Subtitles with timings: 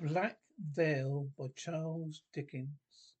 [0.00, 3.14] Black Veil by Charles Dickens.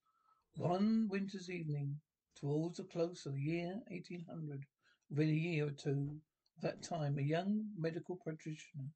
[0.54, 2.00] One winter's evening,
[2.36, 4.64] towards the close of the year 1800,
[5.10, 6.20] within a year or two
[6.56, 8.90] of that time, a young medical practitioner,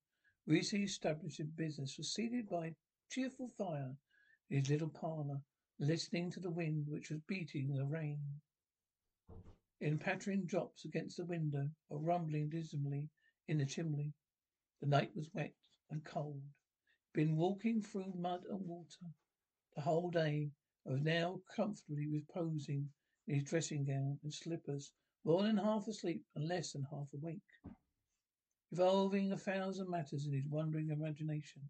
[0.47, 2.77] recently established in business, was seated by
[3.11, 3.97] cheerful fire
[4.49, 5.43] in his little parlour,
[5.81, 8.41] listening to the wind which was beating the rain
[9.81, 13.09] in pattering drops against the window or rumbling dismally
[13.49, 14.13] in the chimney.
[14.81, 15.55] The night was wet
[15.91, 16.45] and cold.
[17.15, 19.07] Been walking through mud and water
[19.75, 20.51] the whole day,
[20.85, 22.91] and was now comfortably reposing
[23.27, 24.93] in his dressing gown and slippers,
[25.25, 27.41] more than half asleep and less than half awake,
[28.71, 31.69] revolving a thousand matters in his wandering imagination.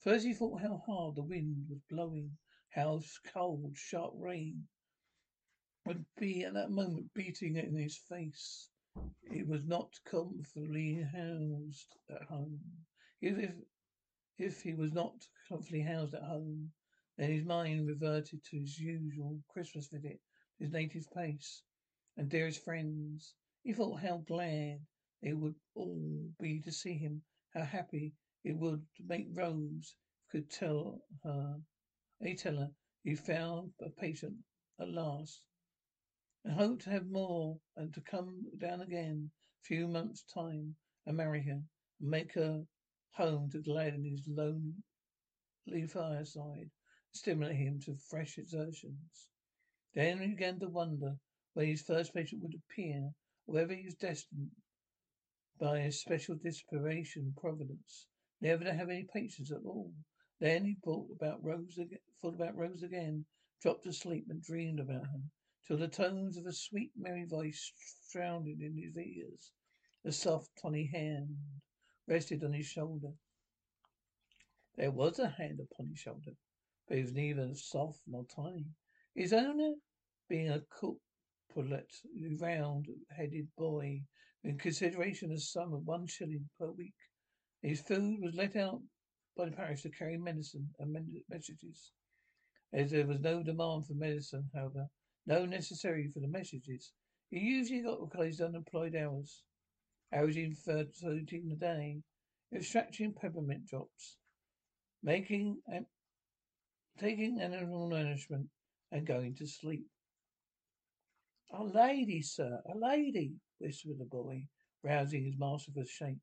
[0.00, 2.36] First he thought how hard the wind was blowing,
[2.70, 3.00] how
[3.32, 4.66] cold, sharp rain
[5.86, 8.68] would be at that moment beating in his face.
[9.30, 12.60] He was not comfortably housed at home.
[13.20, 13.54] If, if,
[14.38, 15.14] if he was not
[15.48, 16.72] comfortably housed at home,
[17.16, 20.20] then his mind reverted to his usual Christmas visit,
[20.58, 21.62] his native place,
[22.16, 23.34] and dearest friends.
[23.62, 24.80] He thought how glad
[25.22, 29.94] they would all be to see him, how happy it would make Rose
[30.30, 31.60] could tell her,
[32.20, 32.70] they tell her
[33.04, 34.36] he found a patient
[34.80, 35.40] at last,
[36.44, 39.30] and hoped to have more and to come down again
[39.62, 40.74] a few months' time
[41.06, 41.62] and marry her
[42.00, 42.66] and make her
[43.14, 46.70] home to gladden his lonely fireside,
[47.12, 49.28] stimulate him to fresh exertions.
[49.94, 51.16] Then he began to wonder
[51.52, 53.12] when his first patient would appear,
[53.46, 54.50] or whether he was destined
[55.58, 58.06] by a special disposition of providence
[58.40, 59.92] never to have any patients at all.
[60.40, 63.24] Then he thought about Rose again, thought about Rose again,
[63.62, 65.22] dropped asleep and dreamed about her,
[65.66, 67.72] till the tones of a sweet merry voice
[68.08, 69.52] sounded in his ears.
[70.04, 71.38] A soft tawny hand
[72.06, 73.12] rested on his shoulder.
[74.76, 76.32] There was a hand upon his shoulder,
[76.88, 78.66] but it was neither soft nor tiny.
[79.14, 79.74] His owner,
[80.28, 81.92] being a corpulent,
[82.40, 84.02] round-headed boy,
[84.42, 86.94] in consideration of a sum of one shilling per week,
[87.62, 88.82] his food was let out
[89.36, 90.96] by the parish to carry medicine and
[91.30, 91.92] messages.
[92.72, 94.88] As there was no demand for medicine, however,
[95.26, 96.92] no necessary for the messages,
[97.30, 99.42] he usually got his unemployed hours,
[100.14, 102.00] averaging thirteen a day,
[102.54, 104.16] extracting peppermint drops,
[105.02, 105.86] making and
[106.98, 108.46] taking animal nourishment,
[108.92, 109.84] and going to sleep.
[111.52, 114.44] A lady, sir, a lady, whispered the boy,
[114.84, 116.18] rousing his master with a shake.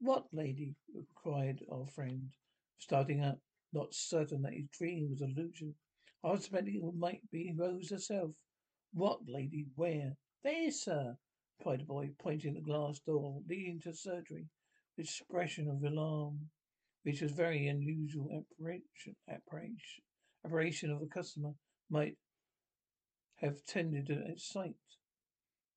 [0.00, 0.74] What lady?
[1.14, 2.30] cried our friend,
[2.78, 3.38] starting up,
[3.72, 5.74] not certain that his dream was an illusion.
[6.24, 8.32] I was expecting it might be Rose herself.
[8.94, 9.66] What lady?
[9.74, 10.16] Where?
[10.42, 11.16] There, sir,
[11.60, 14.46] cried the boy, pointing at the glass door leading to the surgery,
[14.96, 16.50] with expression of alarm,
[17.02, 20.04] which was very unusual apparition, apparition,
[20.44, 21.54] apparition of a customer
[21.90, 22.16] might
[23.36, 24.76] have tended to sight.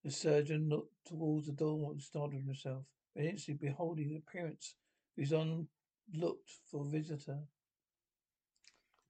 [0.03, 4.75] The surgeon looked towards the door and startled himself but instantly beholding the appearance
[5.17, 5.67] of his on
[6.13, 7.39] looked for visitor.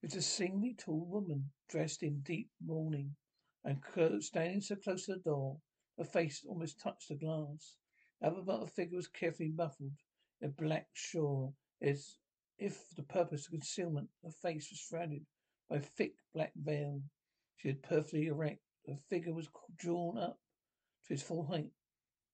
[0.01, 3.15] It was a singly tall woman, dressed in deep mourning,
[3.63, 3.81] and
[4.23, 5.57] standing so close to the door,
[5.97, 7.75] her face almost touched the glass.
[8.21, 9.93] However, but her figure was carefully muffled
[10.41, 12.17] in a black shawl, as
[12.57, 14.09] if the purpose of concealment.
[14.23, 15.25] Her face was shrouded
[15.69, 17.01] by a thick black veil.
[17.57, 18.61] She was perfectly erect.
[18.87, 20.39] Her figure was drawn up
[21.07, 21.71] to its full height.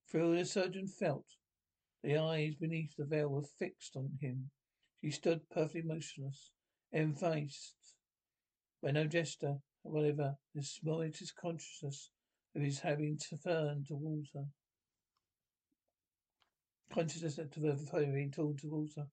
[0.10, 1.26] Through the surgeon felt
[2.04, 4.50] the eyes beneath the veil were fixed on him.
[5.02, 6.52] She stood perfectly motionless,
[6.92, 7.76] enficed
[8.82, 12.10] by no gesture, whatever, despite his consciousness
[12.56, 14.46] of his having turned towards her.
[16.94, 17.54] Consciousness of
[17.92, 19.08] having turned towards her.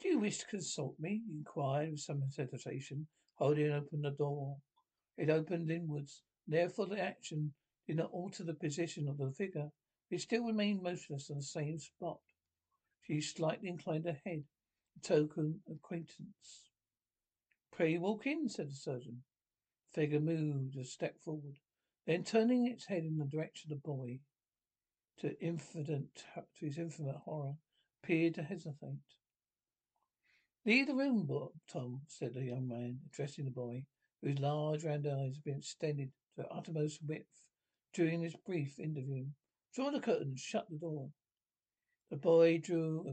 [0.00, 1.22] Do you wish to consult me?
[1.26, 4.56] he inquired with some hesitation, holding open the door.
[5.16, 6.22] It opened inwards.
[6.46, 7.54] Therefore the action
[7.86, 9.70] did not alter the position of the figure.
[10.10, 12.20] It still remained motionless on the same spot.
[13.02, 14.44] She slightly inclined her head,
[14.96, 16.70] a token of acquaintance.
[17.72, 19.22] Pray walk in, said the surgeon.
[19.92, 21.58] The figure moved a step forward,
[22.06, 24.18] then turning its head in the direction of the boy,
[25.18, 27.54] to infinite to his infinite horror,
[28.02, 28.98] appeared to hesitate.
[30.64, 31.28] Leave the room,
[31.68, 33.84] Tom, said the young man, addressing the boy,
[34.22, 37.42] whose large round eyes had been extended to their uttermost width
[37.92, 39.26] during this brief interview.
[39.74, 41.10] Draw the curtains, shut the door.
[42.10, 43.06] The boy drew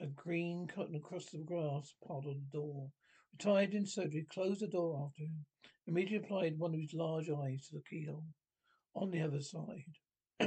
[0.00, 2.90] a, a green curtain across the glass part of the door,
[3.38, 5.44] retired in surgery, closed the door after him,
[5.86, 8.24] immediately applied one of his large eyes to the keyhole
[8.94, 9.84] on the other side.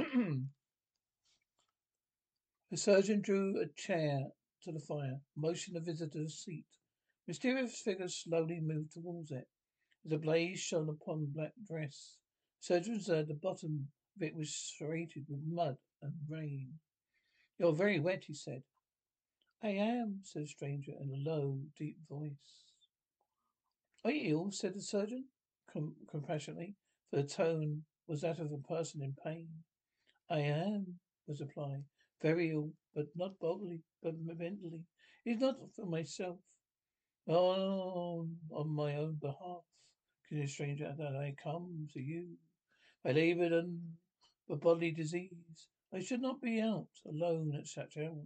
[2.70, 4.20] the surgeon drew a chair
[4.62, 6.66] to the fire, motioned the visitor to a seat.
[7.28, 9.46] Mysterious figures slowly moved towards it.
[10.04, 12.16] The blaze shone upon the black dress,
[12.58, 16.72] surgeon observed the bottom of it was serrated with mud and rain.
[17.58, 18.62] You're very wet, he said.
[19.62, 22.69] I am, said the stranger in a low, deep voice.
[24.02, 24.50] Are you ill?
[24.50, 25.26] said the surgeon,
[25.70, 26.74] com- compassionately,
[27.10, 29.48] for the tone was that of a person in pain.
[30.30, 31.82] I am, was the reply.
[32.22, 34.84] Very ill, but not bodily, but mentally.
[35.26, 36.38] It's not for myself.
[37.28, 39.64] Oh, on my own behalf,
[40.26, 42.38] continued the stranger, that I come to you.
[43.04, 43.98] I laboured in
[44.48, 45.68] a bodily disease.
[45.92, 48.24] I should not be out alone at such hour.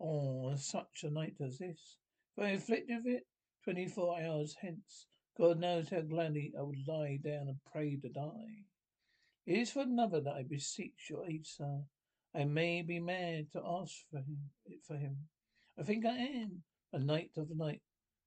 [0.00, 1.98] Oh, on such a night as this.
[2.36, 3.26] If I with it,
[3.64, 5.06] twenty-four hours hence,
[5.38, 8.64] God knows how gladly I would lie down and pray to die.
[9.46, 11.80] It is for another that I beseech your aid, sir.
[12.34, 14.38] I may be mad to ask for him,
[14.86, 15.16] for him.
[15.78, 16.62] I think I am.
[16.92, 17.80] A night of the night.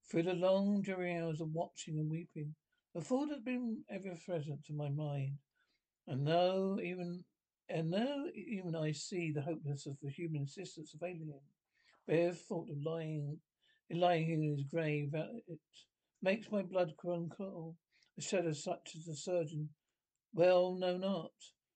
[0.09, 2.55] Through the long dreary hours of watching and weeping,
[2.93, 5.37] the thought has been ever present to my mind.
[6.07, 7.23] And though even
[7.69, 11.41] and now even I see the hopelessness of the human existence of alien,
[12.07, 13.37] bare thought of lying
[13.91, 15.59] lying in his grave uh, it
[16.21, 17.75] makes my blood run cold.
[18.17, 19.69] A shadow such as the surgeon
[20.33, 21.31] well known art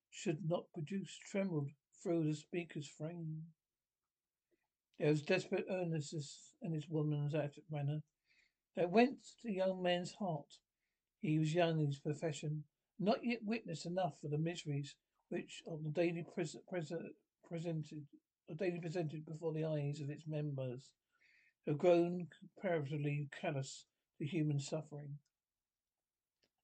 [0.10, 1.70] should not produce trembled
[2.02, 3.44] through the speaker's frame.
[5.00, 7.34] There was desperate earnestness in his woman's
[7.70, 8.02] manner
[8.76, 10.58] that went to the young man's heart.
[11.22, 12.64] He was young in his profession,
[13.00, 14.96] not yet witnessed enough of the miseries
[15.30, 16.92] which on the daily pres- pres-
[17.48, 18.06] presented,
[18.58, 20.90] daily presented before the eyes of its members,
[21.68, 23.86] have grown comparatively callous
[24.18, 25.18] to human suffering.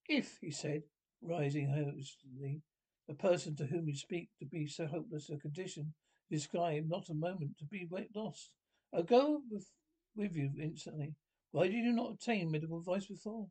[0.08, 0.84] If, he said,
[1.22, 2.62] rising hastily,
[3.08, 5.94] the person to whom you speak to be so hopeless a condition,
[6.30, 8.52] describe not a moment to be lost.
[8.94, 9.70] I'll go with,
[10.16, 11.16] with you instantly.
[11.52, 13.48] Why did you not obtain medical advice before?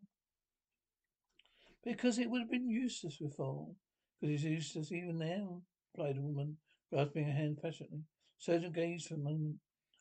[1.84, 3.68] Because it would have been useless before.
[4.20, 5.62] Because it's useless even now,
[5.94, 6.56] replied the woman,
[6.92, 8.00] grasping her hand passionately.
[8.38, 9.56] Surgeon gazed for a moment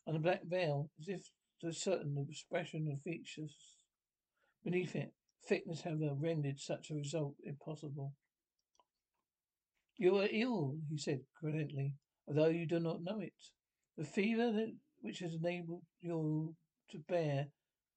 [0.06, 1.30] on a black veil, as if
[1.60, 3.54] to certain the expression of features
[4.64, 5.12] beneath it.
[5.48, 8.12] Thickness, however, rendered such a result impossible.
[9.96, 11.94] You are ill, he said credently,
[12.28, 13.32] although you do not know it.
[13.96, 16.54] The fever that which has enabled you
[16.90, 17.46] to bear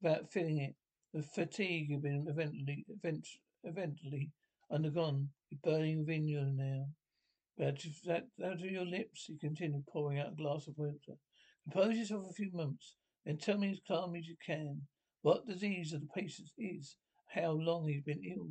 [0.02, 0.76] without feeling it,
[1.14, 3.28] the fatigue you've been eventually, event,
[3.64, 4.32] eventually
[4.72, 6.86] undergone, is burning within you now.
[7.58, 11.18] But that out of your lips, he continued, pouring out a glass of water.
[11.72, 12.96] Compose yourself a few moments,
[13.26, 14.82] then tell me as calmly as you can
[15.22, 16.96] what disease of the patient is,
[17.28, 18.48] how long he's been ill.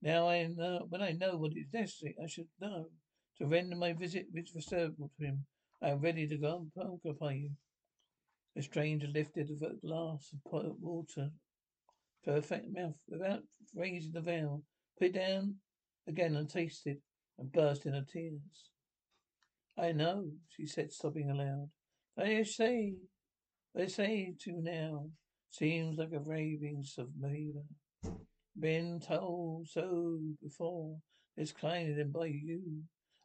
[0.00, 2.86] Now I know, when I know what is necessary, I should know.
[3.38, 5.46] To render my visit respectable to him,
[5.80, 7.50] I am ready to go and occupy you.
[8.56, 11.30] The stranger lifted a glass of water
[12.24, 13.42] to her fat mouth without
[13.74, 14.62] raising the veil,
[14.98, 15.56] put it down
[16.08, 16.98] again and tasted,
[17.38, 18.70] and burst into tears.
[19.78, 21.70] I know, she said, sobbing aloud.
[22.18, 22.94] I say,
[23.74, 25.06] they say to you now,
[25.50, 26.84] seems like a raving
[27.18, 27.64] Maeva.
[28.58, 30.98] Been told so before,
[31.38, 32.82] declined them by you.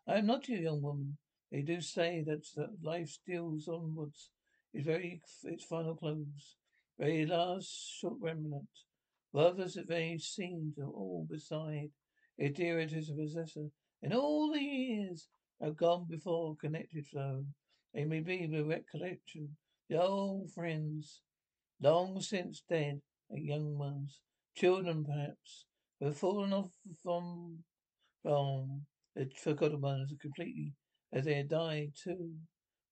[0.07, 1.17] I am not your young woman.
[1.51, 4.29] They do say that, that life steals onwards,
[4.73, 6.55] its very its final close,
[6.97, 7.67] very last
[7.99, 8.69] short remnant.
[9.35, 11.91] Others that they seem to all beside,
[12.39, 13.67] a dearer to his possessor.
[14.01, 15.27] In all the years
[15.61, 17.45] have gone before, connected so,
[17.97, 19.57] they may be the recollection,
[19.89, 21.21] the old friends,
[21.81, 23.01] long since dead,
[23.31, 24.21] and young ones,
[24.55, 25.65] children perhaps,
[25.99, 26.69] who have fallen off
[27.01, 27.57] from,
[28.21, 28.83] from
[29.15, 30.73] the forgotten ones completely,
[31.11, 32.33] as they had died too.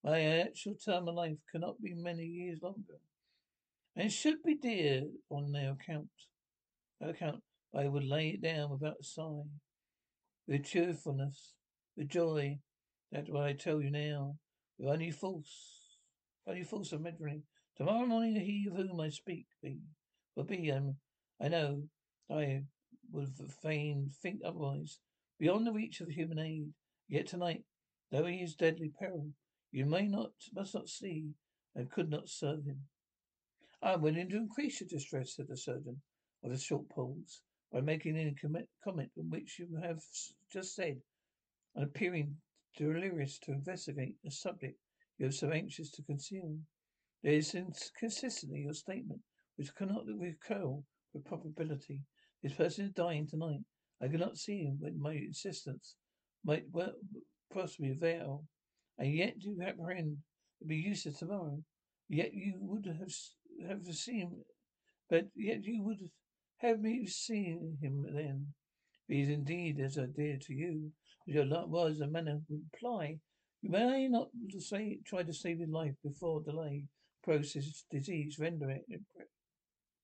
[0.03, 2.97] My actual term of life cannot be many years longer,
[3.95, 6.09] and should be dear on their account.
[6.99, 7.43] account,
[7.75, 9.43] I would lay it down without a sigh,
[10.47, 11.53] with cheerfulness,
[11.95, 12.57] with joy,
[13.11, 14.37] that what I tell you now,
[14.77, 15.97] with only false,
[16.47, 17.41] only false of memory.
[17.77, 19.79] Tomorrow morning, he of whom I speak be,
[20.35, 20.95] will be, um,
[21.41, 21.83] I know,
[22.31, 22.63] I
[23.11, 23.29] would
[23.61, 24.99] fain think otherwise,
[25.39, 26.69] beyond the reach of human aid.
[27.07, 27.63] Yet tonight,
[28.11, 29.29] though he is deadly peril,
[29.71, 31.25] you may not, must not see,
[31.75, 32.79] and could not serve him.
[33.81, 36.01] I'm willing to increase your distress, said the surgeon
[36.43, 37.41] of a short pause,
[37.71, 38.33] by making any
[38.83, 39.99] comment on which you have
[40.51, 40.97] just said,
[41.75, 42.35] and appearing
[42.75, 44.77] delirious to investigate a subject
[45.17, 46.57] you are so anxious to conceal.
[47.23, 49.21] There is inconsistency in your statement,
[49.55, 50.81] which cannot recur
[51.13, 52.01] with probability.
[52.43, 53.61] This person is dying tonight.
[54.01, 55.95] I cannot see him when my insistence
[56.43, 56.93] might well
[57.51, 58.45] possibly avail.
[58.97, 60.17] And yet you apprehend
[60.59, 61.63] to be useless tomorrow.
[62.09, 63.11] Yet you would have
[63.67, 64.43] have seen,
[65.09, 66.09] but yet you would
[66.57, 68.53] have me seen him then.
[69.07, 70.91] He is indeed as I did to you,
[71.27, 73.17] lot was, the manner would imply.
[73.61, 74.29] You may not
[74.59, 76.85] say, try to save his life before delay,
[77.23, 78.85] process, disease, render it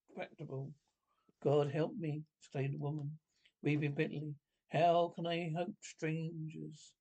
[0.09, 0.71] impracticable.
[1.43, 3.11] God help me, exclaimed the woman,
[3.61, 4.33] weeping bitterly.
[4.69, 6.93] How can I hope strangers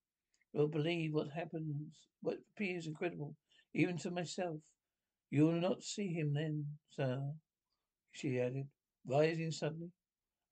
[0.52, 3.34] will believe what happens, what appears incredible,
[3.74, 4.56] even to myself?
[5.30, 7.22] You will not see him then, sir,
[8.12, 8.66] she added,
[9.06, 9.90] rising suddenly.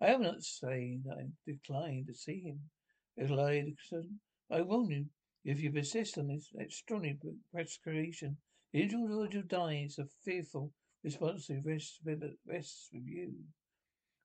[0.00, 2.60] I am not saying that I decline to see him,
[3.18, 3.74] replied
[4.50, 5.06] I warn you,
[5.44, 7.18] if you persist on this extraordinary
[7.52, 8.36] prescription,
[8.72, 10.72] the individual dies of fearful
[11.02, 13.34] responsibility rests with you.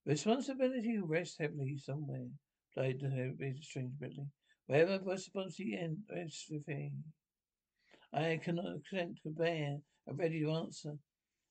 [0.05, 2.27] Responsibility rests heavily somewhere,
[2.75, 4.27] replied the strange bitterly.
[4.67, 6.91] Wherever responsibility rests with me.
[8.13, 10.97] I cannot consent to bear a ready answer.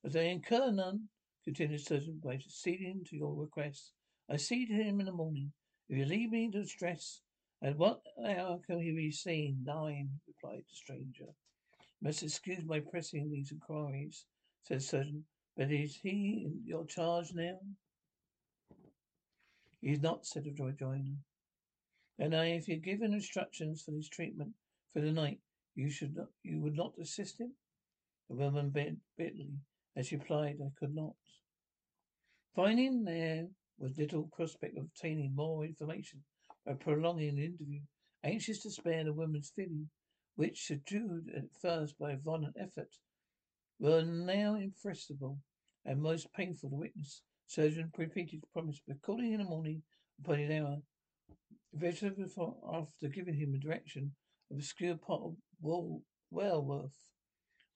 [0.05, 1.09] As I incur none,
[1.45, 3.93] continued Surgeon, by acceding to your request,
[4.29, 5.53] I see to him in the morning.
[5.89, 7.21] If you leave me to stress,
[7.62, 9.62] at what hour can he be seen?
[9.64, 11.33] Nine, replied the stranger.
[12.02, 14.25] Must excuse my pressing these inquiries,
[14.62, 15.25] said surgeon,
[15.57, 17.59] but is he in your charge now?
[19.81, 21.16] He is not, said the rejoinder.
[22.19, 24.50] And I, if you had given instructions for his treatment
[24.92, 25.38] for the night,
[25.75, 27.52] you should not, you would not assist him?
[28.28, 29.54] The woman bit bitterly
[29.97, 31.14] as she replied, I could not.
[32.54, 33.47] Finding there
[33.78, 36.23] was little prospect of obtaining more information
[36.66, 37.81] by prolonging the interview,
[38.25, 39.88] anxious to spare the woman's feeling,
[40.37, 42.97] which, subdued at first by a violent effort,
[43.78, 45.38] were now inflexible
[45.85, 47.23] and most painful to witness.
[47.47, 49.83] Surgeon repeated promise, but calling in the morning
[50.21, 50.83] upon an hour,
[52.73, 54.14] after giving him a direction
[54.50, 55.37] of obscure part of
[56.31, 56.97] Walworth,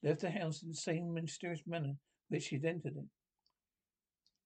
[0.03, 1.95] left the house in the same mysterious manner
[2.29, 3.09] which he had entered it.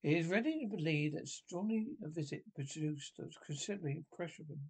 [0.03, 4.61] He is ready to believe that strongly a visit produced a considerable impression on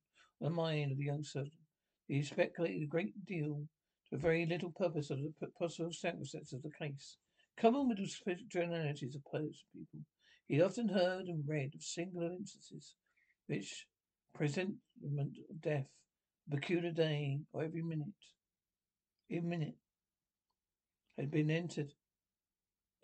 [0.40, 1.60] the mind of the young surgeon.
[2.08, 3.68] He speculated a great deal
[4.10, 7.16] to very little purpose of the possible circumstances of the case.
[7.56, 10.00] Common with the generalities of post people,
[10.49, 12.96] he had often heard and read of singular instances
[13.46, 13.87] which
[14.34, 15.87] presentiment of death,
[16.50, 18.08] peculiar day, or every minute,
[19.30, 19.76] every minute,
[21.16, 21.92] had been entered,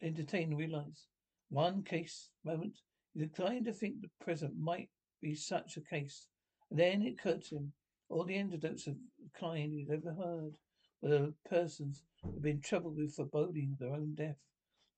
[0.03, 1.07] entertained and realized.
[1.51, 2.81] One case moment,
[3.15, 6.27] he declined to think the present might be such a case.
[6.71, 7.73] And then it occurred to him
[8.09, 10.57] all the anecdotes of the kind he had ever heard,
[11.01, 14.41] were where persons who had been troubled with foreboding of their own death.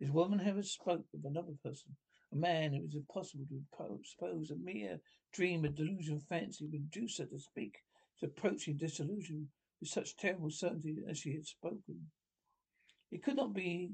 [0.00, 1.96] This woman, had spoke of another person,
[2.32, 5.02] a man it was impossible to suppose a mere
[5.32, 9.50] dream, a delusion, fancy would induce her to speak his approaching disillusion
[9.80, 12.10] with such terrible certainty as she had spoken.
[13.10, 13.92] It could not be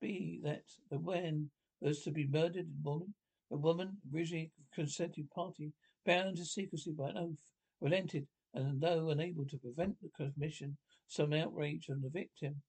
[0.00, 1.50] be that the when
[1.82, 3.12] was to be murdered morning.
[3.50, 5.72] The woman, originally consenting party,
[6.06, 7.42] bound to secrecy by an oath,
[7.80, 12.62] relented, and though unable to prevent the commission of some outrage on the victim,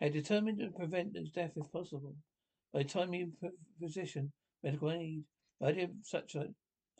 [0.00, 2.16] had determined to prevent his death if possible.
[2.72, 3.30] By timely
[3.78, 5.24] physician, medical aid,
[5.60, 6.48] the idea of such a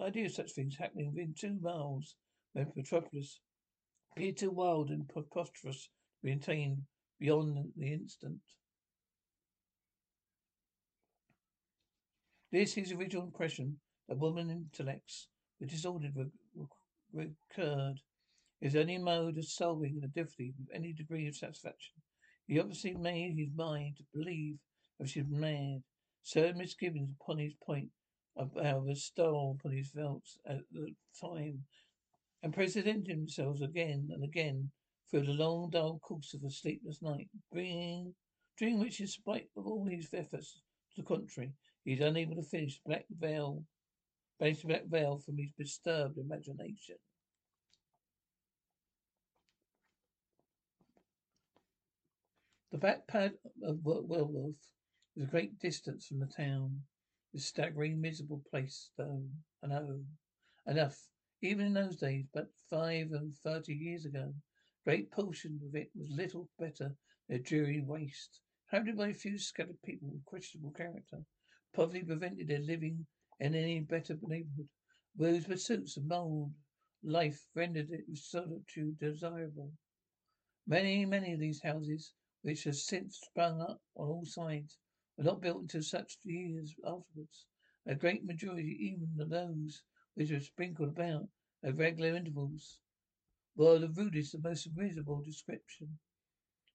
[0.01, 2.17] idea of such things happening within two miles
[2.57, 3.41] of Metropolis
[4.13, 5.89] appeared too wild and preposterous
[6.25, 6.77] to be
[7.19, 8.41] beyond the instant.
[12.55, 15.27] This his original impression that woman intellects,
[15.59, 16.15] the disordered
[17.13, 18.01] recurred,
[18.61, 21.95] is only mode of solving the difficulty with any degree of satisfaction.
[22.47, 24.59] He obviously made his mind to believe
[25.01, 25.83] that she was mad.
[26.23, 27.91] Certain misgivings upon his point,
[28.37, 31.65] of however, stole upon his felt at the time,
[32.45, 34.71] and presented themselves again and again
[35.11, 39.87] through the long, dull course of a sleepless night, during which, in spite of all
[39.87, 40.63] his efforts
[40.95, 41.53] to the contrary,
[41.85, 43.63] he is unable to finish Black Veil,
[44.41, 46.97] banish Black Veil from his disturbed imagination.
[52.73, 54.57] The back pad of Walworth
[55.15, 56.81] was a great distance from the town.
[57.33, 59.23] This staggering, miserable place, though,
[59.63, 60.01] I know.
[60.67, 60.99] Enough.
[61.43, 64.33] Even in those days, but five and thirty years ago,
[64.85, 66.97] great portion of it was little better
[67.29, 68.41] than a dreary waste.
[68.73, 71.19] Inhabited by a few scattered people with questionable character.
[71.75, 73.05] Poverty prevented their living
[73.41, 74.69] in any better neighborhood.
[75.17, 76.55] Those pursuits of mold
[77.03, 79.73] life rendered it solitude desirable.
[80.69, 82.13] Many, many of these houses,
[82.43, 84.79] which have since sprung up on all sides,
[85.17, 87.47] were not built until such years afterwards.
[87.87, 89.83] A great majority, even of those
[90.15, 91.29] which were sprinkled about
[91.65, 92.79] at regular intervals,
[93.57, 95.99] were the rudest and most miserable description.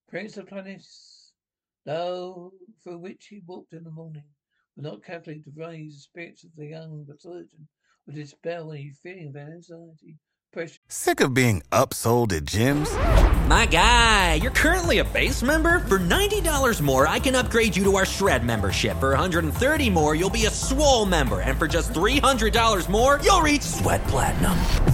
[0.09, 1.31] Prince of Planis,
[1.85, 2.53] though
[2.83, 4.25] through which he walked in the morning,
[4.79, 7.67] were not calculated to raise the spirits of the young surgeon
[8.07, 10.17] or dispel any feeling of anxiety.
[10.51, 10.79] Pressure.
[10.87, 12.89] Sick of being upsold at gyms?
[13.47, 15.79] My guy, you're currently a base member?
[15.81, 18.99] For $90 more, I can upgrade you to our Shred membership.
[18.99, 21.41] For 130 more, you'll be a Swole member.
[21.41, 24.53] And for just $300 more, you'll reach Sweat Platinum.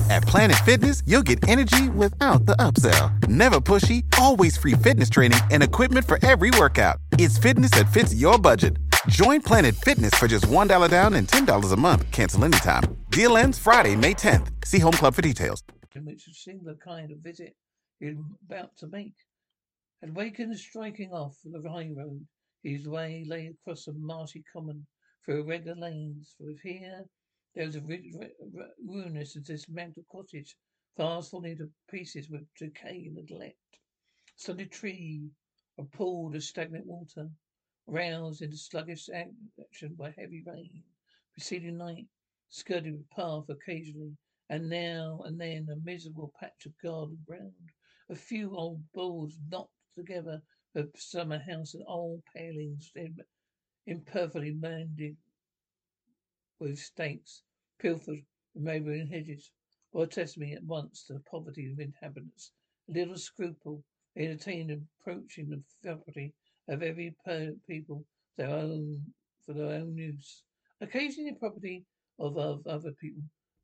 [0.09, 3.27] At Planet Fitness, you'll get energy without the upsell.
[3.27, 6.97] Never pushy, always free fitness training and equipment for every workout.
[7.17, 8.77] It's fitness that fits your budget.
[9.09, 12.11] Join Planet Fitness for just $1 down and $10 a month.
[12.11, 12.83] Cancel anytime.
[13.11, 14.49] Deal ends Friday, May 10th.
[14.65, 15.63] See Home Club for details.
[15.95, 17.55] In which seemed the kind of visit
[17.99, 18.17] he was
[18.49, 19.13] about to make.
[20.01, 22.25] Had wakened striking off the high road.
[22.63, 24.87] His way lay across a marshy common
[25.23, 26.33] through irregular lanes.
[26.39, 27.05] For here
[27.53, 27.83] there was a
[28.83, 30.55] ruinous and dismantled cottage,
[30.97, 33.55] fast falling to pieces with decay and neglect.
[33.71, 33.77] A
[34.35, 35.29] stunted tree,
[35.77, 37.29] a pool of stagnant water,
[37.87, 40.83] roused into sluggish action by heavy rain.
[41.33, 42.07] Preceding night,
[42.49, 44.17] skirted with path occasionally,
[44.49, 47.53] and now and then a miserable patch of garden ground.
[48.09, 50.41] A few old boards knocked together
[50.73, 53.17] for summer house and old palings im-
[53.85, 55.17] imperfectly mended
[56.59, 57.43] with stakes,
[57.79, 58.25] pilfered
[58.55, 59.51] neighbouring hedges,
[59.91, 62.51] bore testimony at once to the poverty of inhabitants.
[62.89, 63.83] A Little scruple
[64.15, 66.33] they entertained in approaching the property
[66.67, 67.15] of every
[67.67, 68.05] people
[68.37, 69.01] their own
[69.45, 70.43] for their own use.
[70.81, 71.85] Occasionally the property
[72.19, 73.23] of, of other people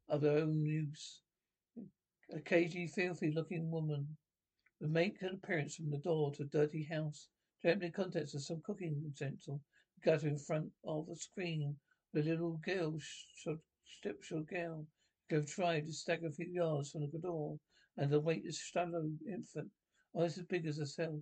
[0.10, 1.22] of their own use.
[2.34, 4.08] Occasionally filthy looking woman
[4.80, 7.28] would make an appearance from the door to a dirty house,
[7.62, 9.62] to the contents of some cooking utensil,
[10.04, 11.76] gutter in front of a screen.
[12.14, 12.98] The little girl,
[13.86, 14.86] stepshod girl,
[15.30, 17.58] have tried to stagger a few yards from the door,
[17.98, 19.70] and the weightless, shallow infant,
[20.14, 21.22] almost as big as herself,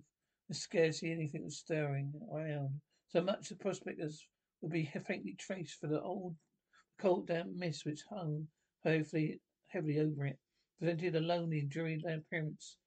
[0.50, 2.80] and scarcely anything was stirring around.
[3.10, 4.20] So much the prospect as
[4.60, 6.34] would be faintly traced for the old
[6.98, 8.48] cold damp mist which hung
[8.82, 10.40] heavily, heavily over it,
[10.80, 12.78] presented a lonely, and dreary appearance,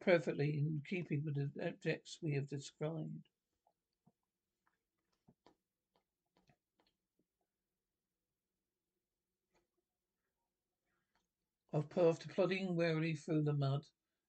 [0.00, 3.10] perfectly in keeping with the objects we have described.
[11.72, 13.82] After plodding wearily through the mud,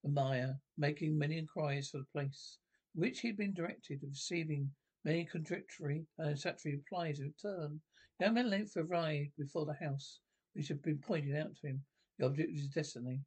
[0.03, 2.57] the mire, making many inquiries for the place
[2.93, 4.71] which he had been directed, receiving
[5.03, 7.81] many contradictory and unsatisfactory replies in return,
[8.19, 10.19] young man length arrived before the house
[10.53, 11.83] which had been pointed out to him,
[12.17, 13.21] the object of his destiny.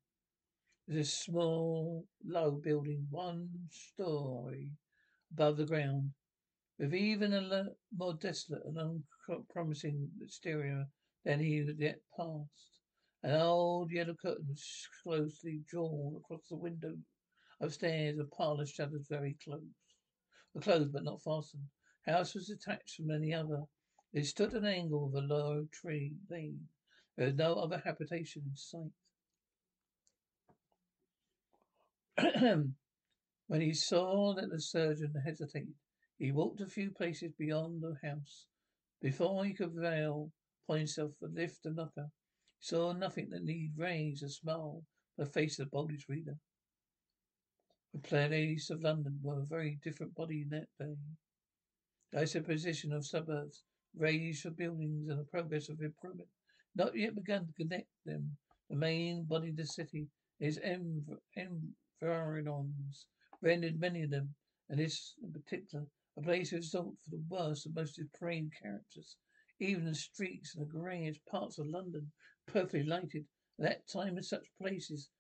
[0.89, 4.71] It was a small, low building, one story
[5.33, 6.13] above the ground,
[6.79, 10.87] with even a more desolate and unpromising exterior
[11.25, 12.81] than he had yet passed.
[13.23, 16.97] An old yellow curtain was closely drawn across the window.
[17.63, 19.63] Upstairs, a parlour shutters very close.
[20.53, 21.69] Were closed but not fastened.
[22.05, 23.63] House was detached from any other.
[24.13, 26.69] It stood at an angle of a low tree lane.
[27.17, 28.91] There was no other habitation in sight.
[33.47, 35.75] when he saw that the surgeon hesitated,
[36.19, 38.47] he walked a few paces beyond the house.
[39.01, 40.33] Before he could veil
[40.65, 42.11] upon himself and lift the knocker,
[42.59, 44.85] he saw nothing that need raise a smile
[45.17, 46.37] the face of the boldest reader.
[47.95, 50.97] The place of London were a very different body in that day.
[52.11, 56.31] The position of suburbs, raised for buildings and the progress of improvement,
[56.75, 58.39] not yet begun to connect them.
[58.71, 60.09] The main body of the city
[60.41, 63.07] is env- environs,
[63.43, 64.37] rendered many of them,
[64.71, 69.19] and this in particular, a place of resort for the worst and most depraved characters.
[69.59, 72.11] Even the streets in the greyest parts of London,
[72.47, 73.27] perfectly lighted,
[73.59, 75.11] at that time in such places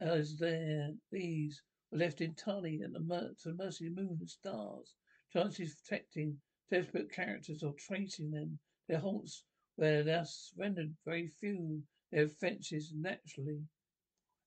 [0.00, 4.92] as there, these were left entirely at the, mercy of the moon and stars,
[5.32, 8.58] chances of detecting desperate characters or tracing them.
[8.88, 9.44] Their haunts
[9.76, 13.60] were thus rendered very few, their offences naturally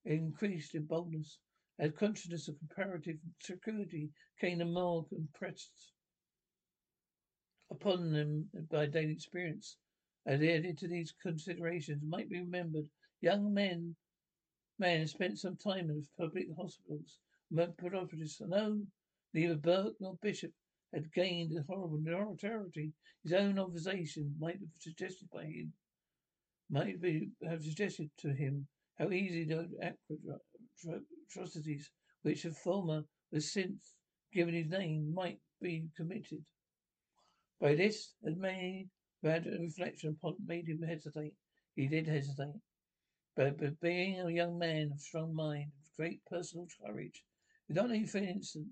[0.04, 1.38] increased in boldness.
[1.78, 5.92] As consciousness of comparative security came the more impressed
[7.70, 9.76] upon them by daily experience.
[10.26, 12.86] As added to these considerations might be remembered,
[13.22, 13.96] young men
[14.78, 17.18] men spent some time in public hospitals,
[17.54, 18.40] pathologists.
[18.40, 18.82] No,
[19.34, 20.52] neither Burke nor Bishop
[20.92, 22.92] had gained a horrible notoriety.
[23.22, 25.72] His own observation might have suggested by him,
[26.70, 28.66] might be, have suggested to him
[28.98, 29.68] how easy the
[31.28, 31.90] atrocities
[32.22, 33.96] which the former was since
[34.32, 36.44] given his name might be committed.
[37.60, 38.88] By this had many
[39.22, 41.34] bad reflection upon made him hesitate.
[41.76, 42.60] He did hesitate.
[43.36, 47.22] But, but being a young man of strong mind, of great personal courage,
[47.70, 48.66] not only for an instant,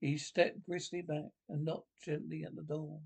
[0.00, 3.00] he stepped briskly back and knocked gently at the door.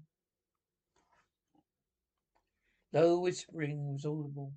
[2.93, 4.53] Low whispering was audible.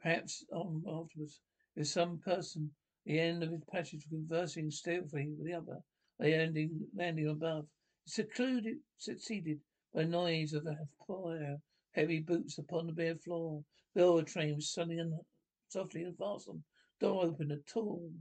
[0.00, 1.40] Perhaps um, afterwards,
[1.76, 2.70] if some person
[3.06, 5.80] at the end of his passage conversing stealthily with the other,
[6.18, 7.66] they landing, landing above,
[8.06, 9.60] secluded, succeeded
[9.92, 11.56] by noise of the fire,
[11.92, 13.64] heavy boots upon the bare floor.
[13.94, 15.18] The train was suddenly un-
[15.68, 16.62] softly unfastened.
[17.00, 17.52] Door opened.
[17.52, 18.12] A tall,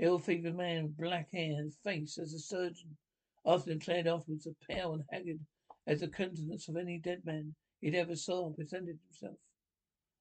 [0.00, 2.96] ill-favored man with black hair and face as a surgeon,
[3.44, 5.40] often declared afterwards as pale and haggard
[5.86, 9.36] as the countenance of any dead man he'd ever saw, presented himself.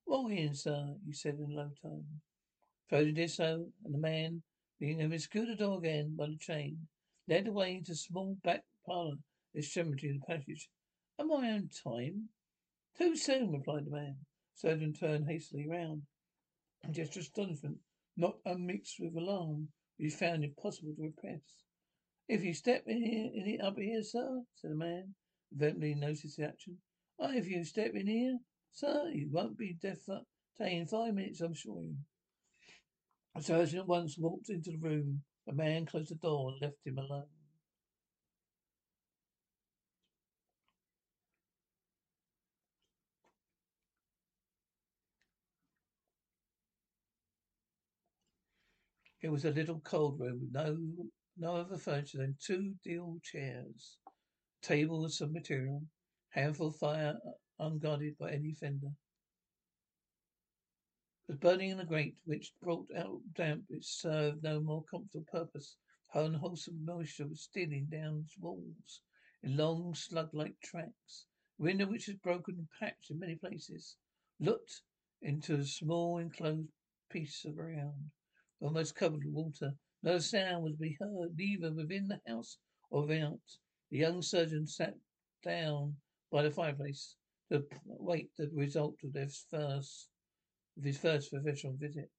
[0.06, 2.22] Walk in, sir, he said in a low tone.
[2.89, 4.42] Foley did so, and the man,
[4.80, 6.88] being having secured the door again by the chain,
[7.28, 9.18] led the way into a small back parlour
[9.56, 10.70] extremity of the passage.
[11.20, 12.30] At my own time?
[12.98, 14.15] Too soon, replied the man.
[14.56, 16.02] Surgeon turned hastily round
[16.92, 17.78] gesture of astonishment,
[18.17, 21.41] not unmixed with alarm, which he found impossible to repress.
[22.28, 25.15] If you step in here, in it up here, sir, said the man,
[25.54, 26.78] evidently noticed the action.
[27.17, 28.38] Oh, if you step in here,
[28.72, 31.95] sir, you won't be detained five minutes, I'm sure you.
[33.36, 35.24] The surgeon at once walked into the room.
[35.48, 37.26] The man closed the door and left him alone.
[49.22, 53.98] It was a little cold room with no no other furniture than two deal chairs,
[54.62, 55.86] table of some material,
[56.30, 57.32] handful of fire uh,
[57.66, 58.96] unguarded by any fender.
[61.28, 63.66] It was burning in a grate which brought out damp.
[63.70, 65.76] It served no more comfortable purpose.
[66.14, 69.02] Unwholesome moisture was stealing down its walls
[69.44, 71.26] in long slug-like tracks.
[71.58, 73.98] The window, which was broken and patched in many places,
[74.40, 74.82] looked
[75.22, 76.72] into a small enclosed
[77.10, 78.12] piece of ground
[78.62, 79.74] almost covered with water.
[80.04, 82.58] No sound was to be heard, neither within the house
[82.89, 83.39] or without.
[83.91, 84.95] The young surgeon sat
[85.43, 85.95] down
[86.32, 87.15] by the fireplace
[87.52, 90.10] to wait the result of his first
[90.78, 92.10] of his first professional visit.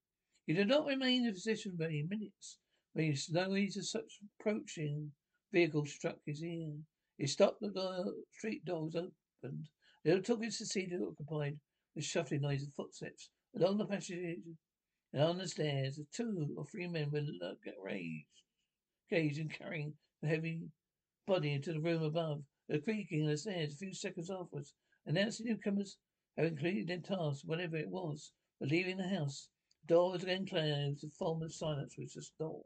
[0.47, 2.59] He did not remain in the position many minutes
[2.93, 5.13] when the noise of such approaching
[5.53, 6.73] vehicle struck his ear.
[7.17, 9.69] He stopped the door, street door was opened.
[10.05, 11.59] Little took his seat occupied
[11.95, 14.39] with shuffling noise of footsteps along the passage
[15.13, 17.23] and on the stairs, two or three men were
[17.83, 18.43] raised,
[19.09, 19.93] caged and carrying
[20.23, 20.61] the heavy
[21.27, 22.45] body into the room above.
[22.69, 24.75] The creaking of the stairs a few seconds afterwards
[25.07, 25.97] announced the newcomers
[26.37, 29.49] having completed their task, whatever it was, but leaving the house.
[29.83, 32.65] The door was again closed, the form of silence was restored.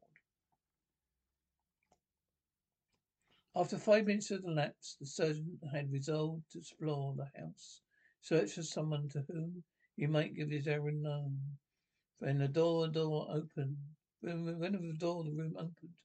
[3.57, 7.80] After five minutes had elapsed, the surgeon had resolved to explore the house,
[8.20, 9.62] search for someone to whom
[9.96, 11.38] he might give his errand known.
[12.20, 13.77] When the door door opened,
[14.20, 15.96] when, the door of the room opened,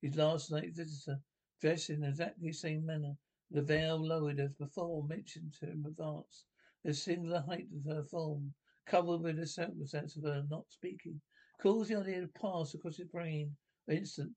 [0.00, 1.20] his last night visitor,
[1.60, 3.18] dressed in exactly the same manner,
[3.50, 6.44] the veil lowered as before mentioned to him advance,
[6.84, 11.20] the singular height of her form, coupled with the circumstance of her not speaking,
[11.58, 13.56] caused the idea to pass across his brain
[13.88, 14.36] an instant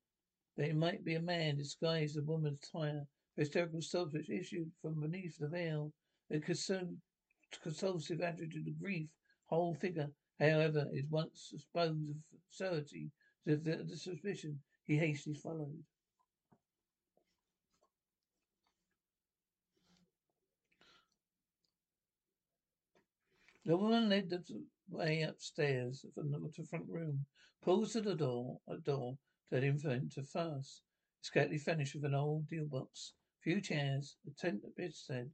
[0.56, 3.08] that it might be a man disguised in woman's attire.
[3.36, 5.94] Hysterical sobs which issued from beneath the veil,
[6.28, 9.10] the convulsive attitude of grief,
[9.46, 13.12] whole figure, However, his once supposed absurdity
[13.46, 15.84] to the, the suspicion he hastily followed.
[23.66, 27.26] The woman led the way upstairs from the front room,
[27.62, 29.18] paused at the door, a door
[29.52, 30.82] that him enter first.
[31.22, 35.30] Scantily furnished with an old deal box, few chairs, a tent bedstead,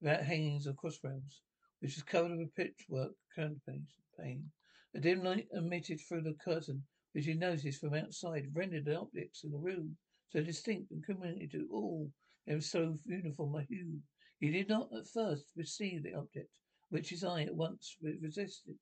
[0.00, 1.40] without hangings or crossrails
[1.86, 4.50] which was covered with pitchwork pane.
[4.92, 9.44] A dim light emitted through the curtain, which he noticed from outside, rendered the objects
[9.44, 9.96] in the room
[10.30, 12.12] so distinct and communicated to all
[12.44, 14.02] were so uniform a hue.
[14.40, 16.50] He did not at first perceive the object,
[16.88, 18.80] which his eye at once resisted,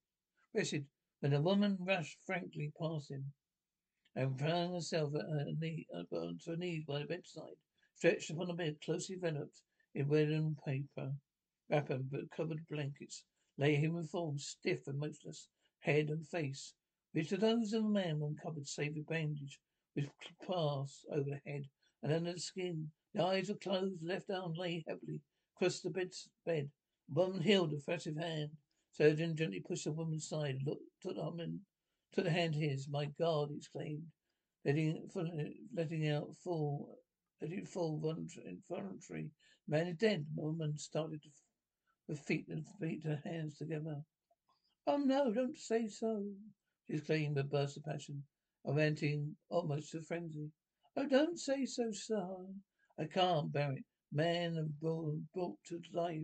[0.55, 0.87] rested,
[1.21, 3.35] when the woman rushed frankly past him,
[4.15, 7.59] and found herself at her knee, on her knees by the bedside,
[7.97, 9.61] stretched upon a bed closely enveloped
[9.93, 11.15] in wedding paper
[11.71, 13.25] wrapper but covered blankets
[13.57, 15.49] lay a human form, stiff and motionless,
[15.81, 16.75] head and face,
[17.13, 19.59] which to those of a man uncovered save a bandage
[19.95, 20.09] which
[20.47, 21.65] passed over the head
[22.03, 22.91] and under the skin.
[23.15, 25.21] The eyes were closed, the left arm lay heavily
[25.57, 26.11] across the bed.
[26.45, 26.71] bed.
[27.09, 28.51] The woman held a furtive hand.
[28.91, 31.61] Surgeon gently pushed the woman's side, looked, took the arm
[32.13, 32.89] took the hand his.
[32.89, 34.07] My God, he exclaimed,
[34.65, 35.09] letting,
[35.75, 36.99] letting out full,
[37.41, 38.01] letting fall
[38.45, 39.31] involuntary.
[39.67, 40.27] The man is dead.
[40.35, 41.29] The woman started to
[42.09, 44.03] her feet and feet her hands together.
[44.87, 46.25] Oh no, don't say so,
[46.87, 48.25] she exclaimed with a burst of passion,
[48.67, 50.51] amounting almost to frenzy.
[50.97, 52.47] Oh, don't say so, sir.
[52.99, 53.85] I can't bear it.
[54.13, 56.23] Men are born, brought to life.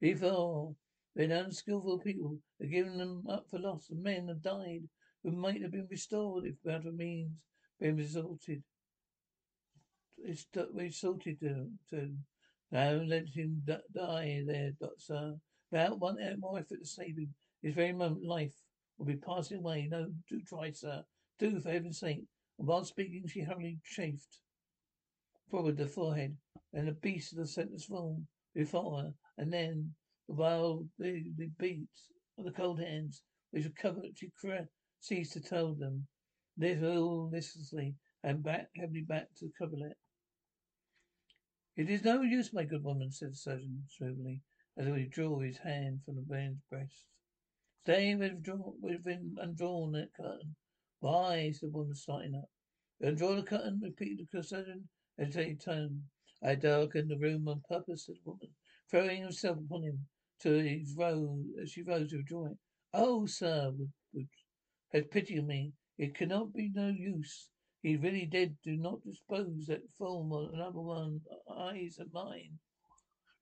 [0.00, 0.74] Before,
[1.14, 4.88] been unskillful people have given them up for lost, and men have died
[5.22, 7.32] who might have been restored if better means
[7.78, 8.62] been resorted.
[10.18, 12.16] It's resorted to, to.
[12.72, 15.36] Now let him die there, sir.
[15.70, 18.54] Without one more effort to save him, this very moment life
[18.96, 19.88] will be passing away.
[19.90, 21.04] No, do try, sir.
[21.38, 22.24] Do, for heaven's sake.
[22.58, 24.40] And while speaking, she hurriedly chafed
[25.50, 26.36] forward the forehead,
[26.72, 29.92] and the beast of the sentence form before her, and then,
[30.26, 34.30] while the, the beats of the cold hands which were covered, she
[35.00, 36.06] ceased to tell them,
[36.56, 39.96] little listlessly, and back heavily back to the coverlet.
[41.76, 44.42] It is no use, my good woman, said the surgeon smoothly,
[44.76, 47.06] as he withdrew his hand from the man's breast.
[47.82, 48.44] Stay with,
[48.80, 50.56] with undrawn that curtain.
[50.98, 51.52] Why?
[51.52, 52.50] said the woman, starting up.
[53.00, 56.10] Undraw the curtain, repeated the surgeon, hesitating tone.
[56.42, 58.54] I darkened the room on purpose, said the woman,
[58.90, 60.08] throwing herself upon him
[60.40, 62.58] To rose, as she rose to withdraw it.
[62.92, 64.28] Oh, sir, would, would,
[64.92, 65.72] have pity on me.
[65.96, 67.48] It cannot be no use.
[67.82, 72.58] He really did Do not dispose that form of another one eyes of mine.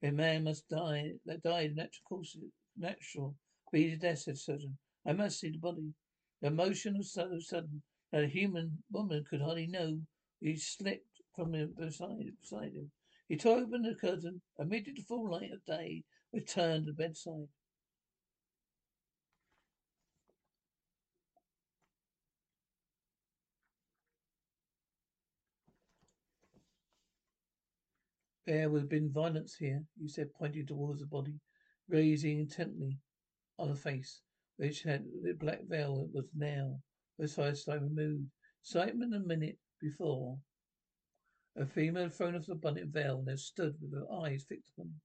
[0.00, 1.14] A man must die.
[1.24, 2.38] That died natural course,
[2.76, 3.36] natural.
[3.72, 4.78] Be the death, said surgeon.
[5.04, 5.92] I must see the body.
[6.40, 10.02] The motion was so sudden that a human woman could hardly know
[10.40, 12.92] he slipped from him beside, beside him.
[13.28, 17.48] He tore open the curtain, admitted the full light of day, returned to the bedside.
[28.48, 31.38] There would have been violence here, he said, pointing towards the body,
[31.90, 32.98] gazing intently
[33.58, 34.22] on the face,
[34.56, 36.82] which had the black veil that was now,
[37.18, 38.30] first time, removed.
[38.62, 40.40] Excitement a minute before
[41.56, 44.72] a female had thrown off the bonnet veil and had stood with her eyes fixed
[44.78, 45.00] upon him.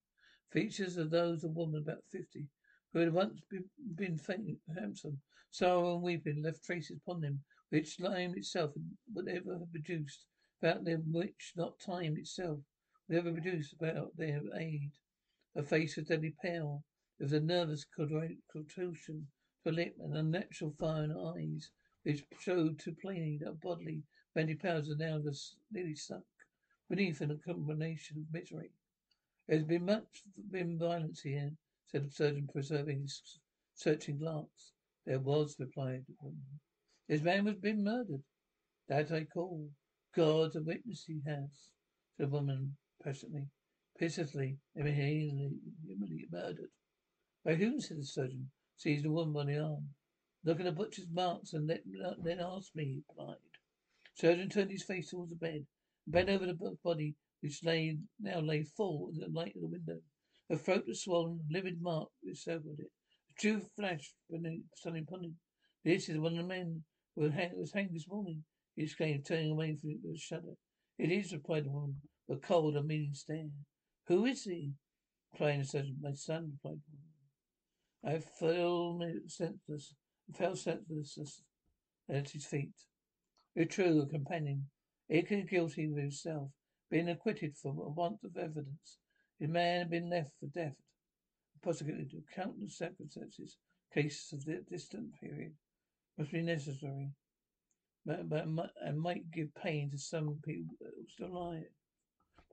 [0.51, 2.47] Features of those of a woman about fifty,
[2.93, 5.21] who had once been, been faint, handsome.
[5.51, 8.73] Sorrow and weeping left traces upon them, which time itself
[9.13, 10.27] would ever have produced,
[10.61, 12.61] without them which not time itself
[13.07, 14.91] would ever produce without their aid.
[15.55, 16.83] Her face was deadly pale.
[17.17, 19.27] There was a nervous contortion
[19.63, 21.69] to her lip and unnatural fire in her eyes,
[22.03, 24.03] which showed too plainly that bodily
[24.35, 25.21] mental powers were now
[25.71, 26.25] nearly sunk
[26.89, 28.71] beneath in a combination of misery.
[29.47, 31.51] There has been much been violence here,
[31.87, 33.39] said the surgeon, preserving his
[33.75, 34.73] searching glance.
[35.05, 36.59] There was, replied the woman.
[37.07, 38.23] This man has been murdered.
[38.87, 39.69] That I call.
[40.15, 41.49] God a witness he has,
[42.15, 43.47] said the woman passionately,
[43.97, 46.71] pitilessly, immediately murdered.
[47.45, 47.79] By whom?
[47.79, 49.89] said the surgeon, seized the woman by the arm.
[50.43, 51.83] Look at the butcher's marks and let,
[52.21, 53.37] then ask me, he replied.
[54.15, 55.65] The surgeon turned his face towards the bed.
[56.05, 60.01] Bent over the body, which lay now lay full in the light of the window.
[60.49, 62.91] Her throat was swollen, livid mark encircled it.
[63.29, 64.63] The truth flashed suddenly
[65.01, 65.39] upon him.
[65.83, 66.83] This is one of the men
[67.15, 68.43] who was hanged this morning,
[68.75, 70.57] he exclaimed, turning away from it with a shudder.
[70.97, 73.49] It is, replied the woman, with a cold, unmeaning stare.
[74.07, 74.73] Who is he?
[75.37, 75.97] the surgeon.
[76.01, 76.81] My son, replied.
[78.05, 79.95] I fell senseless,
[80.33, 81.41] fell senseless
[82.09, 82.73] at his feet.
[83.55, 84.67] It's true, a companion.
[85.09, 86.49] Equally guilty of himself,
[86.89, 88.99] being acquitted for want of evidence.
[89.39, 90.75] His man had been left for death,
[91.61, 93.57] prosecuted to countless circumstances,
[93.93, 95.53] cases of the distant period,
[96.17, 97.11] must be necessary,
[98.05, 98.45] but, but
[98.81, 100.75] and might give pain to some people
[101.09, 101.63] still alive.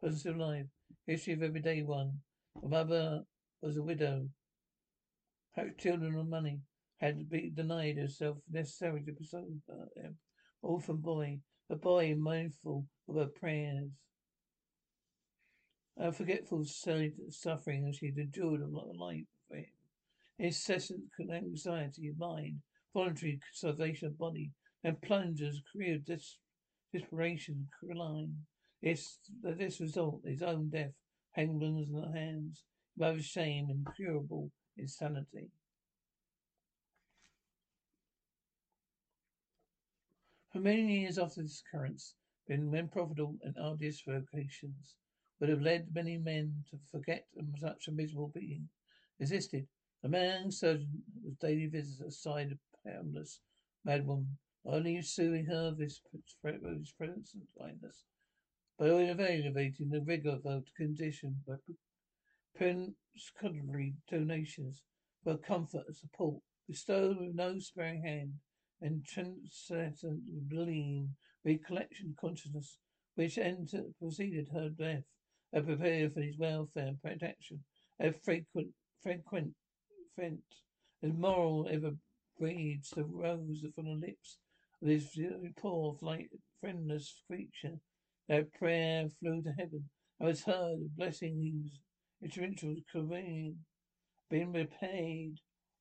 [0.00, 0.66] Person still alive.
[1.06, 2.20] History of everyday one.
[2.62, 3.22] The mother
[3.60, 4.28] was a widow.
[5.54, 6.60] Her children and money
[6.98, 10.16] had been denied herself necessary to pursue them.
[10.62, 13.90] Orphan boy a boy mindful of her prayers.
[15.96, 19.66] A forgetful suffering as she had endured a life for him.
[20.38, 22.62] Incessant anxiety of mind,
[22.94, 24.50] voluntary starvation of body,
[24.82, 26.38] and plunges career of des-
[26.92, 28.34] desperation line.
[28.82, 30.94] It's this result, his own death,
[31.32, 32.64] Hangman's in the hands,
[32.96, 35.50] both shame, and incurable insanity.
[40.52, 42.14] For many years after this occurrence,
[42.48, 44.96] been men profitable and arduous vocations.
[45.38, 47.26] would have led many men to forget
[47.60, 48.68] such a miserable being
[49.20, 49.68] existed.
[50.02, 53.40] The man surgeon was daily visitor beside a harmless
[53.86, 58.04] madwoman, only suing her for his presence and kindness.
[58.80, 61.56] By elevating the rigor of her condition by
[62.56, 64.82] predatory donations
[65.22, 68.40] for comfort and support, bestowed with no sparing hand,
[68.80, 71.14] and transcendent gleam,
[71.44, 72.78] recollection consciousness,
[73.16, 75.04] which entered, preceded her death,
[75.52, 77.62] had prepared for his welfare and protection,
[78.00, 79.54] had frequent, frequent,
[80.16, 80.40] frequent,
[81.02, 81.94] as moral ever
[82.38, 84.38] breathes the rose from the lips
[84.80, 85.18] of this
[85.58, 86.30] poor, flight,
[86.62, 87.78] friendless creature.
[88.30, 89.90] That prayer flew to heaven.
[90.20, 91.72] I was heard, a blessing he was
[92.22, 93.54] instrumental career
[94.30, 95.38] been repaid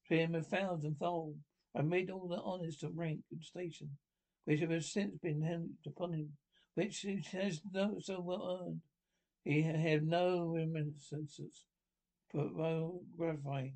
[0.08, 1.38] to him a thousandfold
[1.76, 3.92] amid all the honours of rank and station
[4.46, 6.30] which have since been handed upon him,
[6.74, 8.82] which he has no so well earned.
[9.44, 11.66] He had no reminiscences,
[12.34, 13.76] but well gratifying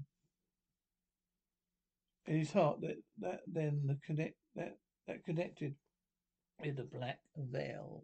[2.25, 5.75] in his heart that, that then the connect that that connected
[6.59, 8.03] with the black veil.